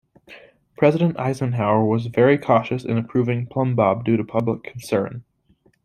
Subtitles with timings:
[0.79, 5.23] President Eisenhower was very cautious in approving Plumbbob due to public concern.